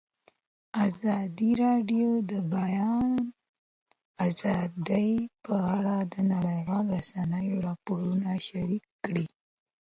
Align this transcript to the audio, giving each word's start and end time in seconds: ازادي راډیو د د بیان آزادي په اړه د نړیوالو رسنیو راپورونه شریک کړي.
ازادي 0.85 1.51
راډیو 1.63 2.09
د 2.23 2.23
د 2.31 2.33
بیان 2.53 3.11
آزادي 4.25 5.11
په 5.45 5.53
اړه 5.75 5.97
د 6.13 6.15
نړیوالو 6.33 6.91
رسنیو 6.99 7.63
راپورونه 7.67 8.29
شریک 8.47 8.83
کړي. 9.05 9.25